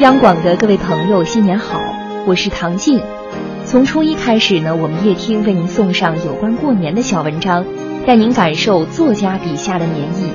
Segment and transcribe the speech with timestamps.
[0.00, 1.80] 央广的各位朋友，新年好！
[2.24, 3.02] 我是唐静。
[3.64, 7.66] 从初一开始呢，我们夜听为您送上有关过年的小文章，
[8.06, 10.32] 带您感受作家笔下的年意。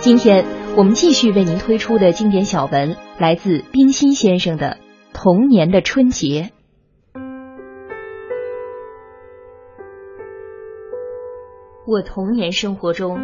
[0.00, 0.44] 今天
[0.76, 4.78] 我们继续为您推出的经典小文，来自冰心先生的
[5.14, 6.50] 《童年的春节》。
[11.86, 13.20] 我童年生活中，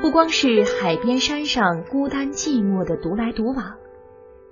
[0.00, 3.74] 不光是海边山上孤单寂寞的独来独往。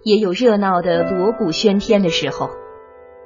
[0.03, 2.51] 也有热闹的锣鼓喧天的时候，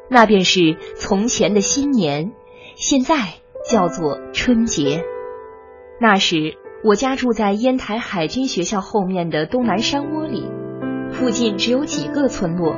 [0.09, 2.33] 那便是从前的新年，
[2.77, 3.15] 现在
[3.69, 5.05] 叫做春节。
[6.01, 10.51] 那时我家住在烟台海军学校后面的东南山窝里，
[11.11, 12.75] 附近只有几个村落，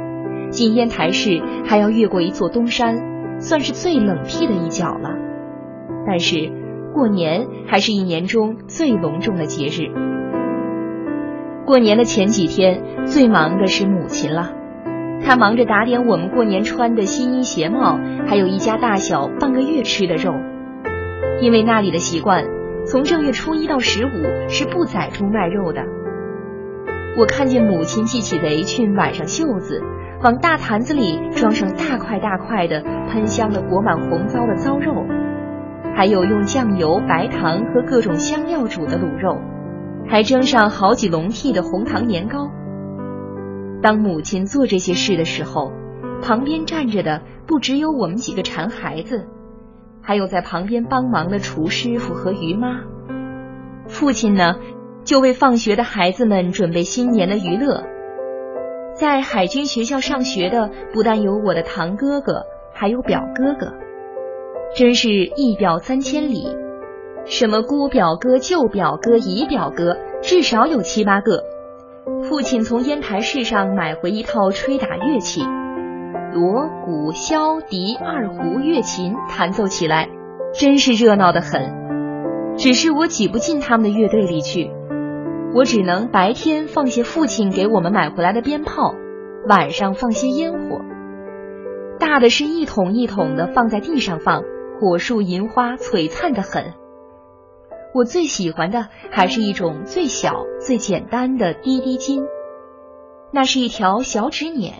[0.50, 5.10] 进烟台市还要越过一座东山，算是最冷僻的一角了。
[6.06, 6.52] 但是
[6.92, 9.90] 过年还是一年中最隆重的节日。
[11.66, 14.52] 过年的前几天，最忙的是母亲了。
[15.24, 20.34] 她忙着打点我们过年穿的新衣鞋帽，还有一家大小半个月吃的肉。
[21.40, 22.44] 因为那里的习惯，
[22.84, 24.10] 从正月初一到十五
[24.50, 25.82] 是不宰猪卖肉的。
[27.16, 29.80] 我看见母亲系起围裙，挽上袖子，
[30.22, 35.06] 往大坛子里装上大块大块的喷香的裹满红糟的糟肉，
[35.96, 39.40] 还有用酱油、白糖和各种香料煮的卤肉。
[40.08, 42.50] 还蒸上好几笼屉的红糖年糕。
[43.82, 45.72] 当母亲做这些事的时候，
[46.22, 49.26] 旁边站着的不只有我们几个馋孩子，
[50.00, 52.80] 还有在旁边帮忙的厨师傅和于妈。
[53.86, 54.56] 父亲呢，
[55.04, 57.84] 就为放学的孩子们准备新年的娱乐。
[58.94, 63.74] 在海军学校上学的不但有我的堂哥哥，还有表哥哥，
[64.76, 66.63] 真是一表三千里。
[67.26, 71.42] 什么姑表哥、舅表哥、姨表哥，至少有七八个。
[72.22, 75.42] 父亲从烟台市上买回一套吹打乐器，
[76.34, 80.10] 锣鼓箫笛二胡乐琴，弹奏起来
[80.52, 81.84] 真是热闹的很。
[82.56, 84.70] 只是我挤不进他们的乐队里去，
[85.54, 88.94] 我只能白天放些父亲给我们买回来的鞭炮，
[89.48, 90.82] 晚上放些烟火。
[91.98, 94.42] 大的是一桶一桶的放在地上放，
[94.78, 96.74] 火树银花，璀璨的很。
[97.94, 102.24] 我最喜欢的还是一种最小、最简单的滴滴金，
[103.32, 104.72] 那是一条小纸捻，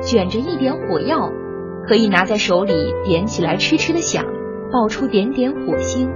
[0.00, 1.30] 卷着一点火药，
[1.86, 2.72] 可以拿在手里
[3.04, 4.24] 点起来，哧哧的响，
[4.72, 6.10] 爆出点点火星。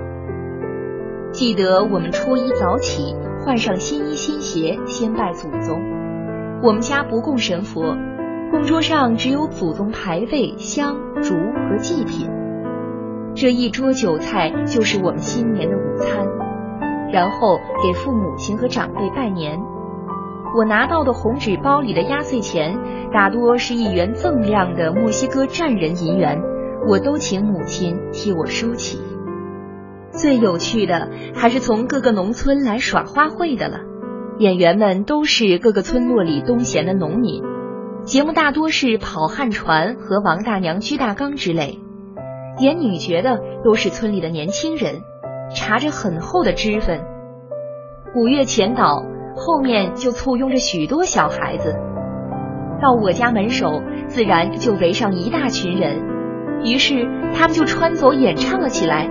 [1.32, 5.82] 记得我们初一早起，换上新衣新鞋，先拜祖宗。
[6.62, 7.94] 我们家不供神佛，
[8.50, 12.30] 供桌上只有祖宗牌位、香烛和祭品。
[13.42, 16.28] 这一桌酒菜就是我们新年的午餐，
[17.12, 19.58] 然后给父母亲和长辈拜年。
[20.56, 22.78] 我拿到的红纸包里的压岁钱，
[23.12, 26.40] 大多是一元锃亮的墨西哥战人银元，
[26.86, 29.02] 我都请母亲替我收起。
[30.12, 33.80] 最有趣的还是从各个农村来耍花卉的了，
[34.38, 37.42] 演员们都是各个村落里东闲的农民，
[38.04, 41.80] 节目大多是跑旱船和王大娘鞠大刚之类。
[42.58, 45.02] 演女角的都是村里的年轻人，
[45.54, 47.00] 插着很厚的脂粉。
[48.14, 49.02] 五月前倒，
[49.36, 51.74] 后面就簇拥着许多小孩子。
[52.80, 56.02] 到我家门首，自然就围上一大群人。
[56.62, 59.08] 于是他们就穿走演唱了起来，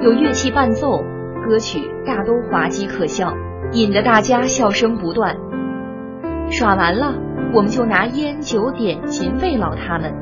[0.00, 1.02] 有乐器伴奏，
[1.46, 3.34] 歌曲大都滑稽可笑，
[3.72, 5.36] 引得大家笑声不断。
[6.50, 7.14] 耍完了，
[7.52, 10.14] 我们就拿烟酒点心慰劳他们。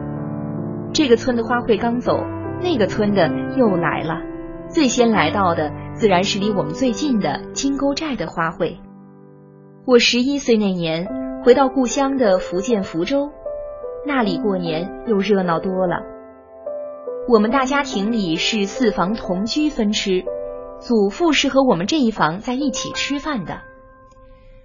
[0.94, 2.22] 这个村的花卉刚走，
[2.60, 3.26] 那个村的
[3.56, 4.20] 又来了。
[4.68, 8.76] 最先来到的自然是离我们最近的金沟寨的花卉。
[9.86, 11.08] 我十一岁那年
[11.44, 13.30] 回到故乡的福建福州，
[14.06, 16.02] 那里过年又热闹多了。
[17.26, 20.24] 我们大家庭里是四房同居分吃，
[20.78, 23.60] 祖父是和我们这一房在一起吃饭的。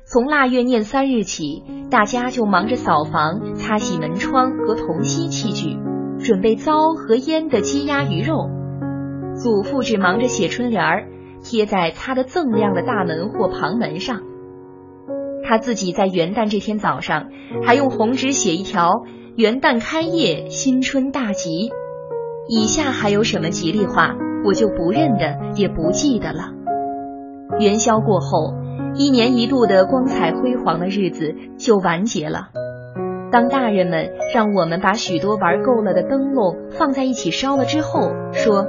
[0.05, 5.77] 从腊月廿三日起，大家就忙着扫房、擦洗门窗和铜锡器具。
[6.19, 8.49] 准备糟和腌的鸡鸭鱼肉，
[9.35, 11.07] 祖父只忙着写春联儿，
[11.43, 14.21] 贴在他的锃亮的大门或旁门上。
[15.43, 17.29] 他自己在元旦这天早上，
[17.63, 19.03] 还用红纸写一条
[19.37, 21.69] “元旦开业，新春大吉”。
[22.49, 26.51] 以下还有什么吉利话，我就不认得，也不记得了。
[27.59, 28.55] 元宵过后，
[28.95, 32.49] 一年一度的光彩辉煌的日子就完结了。
[33.31, 38.65] 当大人们让我们把许多玩够了的灯笼放在一起烧了之后，说：“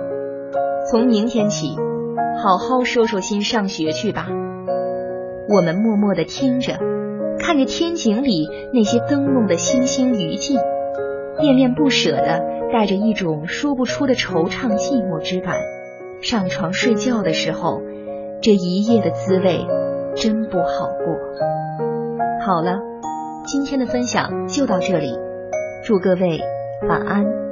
[0.91, 1.77] 从明天起，
[2.43, 4.27] 好好收收心，上学去吧。”
[5.49, 6.79] 我们默默的听着，
[7.39, 10.61] 看着天井里那些灯笼的星星余烬，
[11.41, 15.55] 恋恋不舍的带着一种说不出的惆怅寂寞之感，
[16.21, 17.81] 上床睡觉的时候，
[18.43, 19.67] 这一夜的滋味
[20.17, 21.17] 真不好过。
[22.45, 22.81] 好了，
[23.51, 25.19] 今天的分享就到这里，
[25.83, 26.39] 祝各位
[26.87, 27.48] 晚安。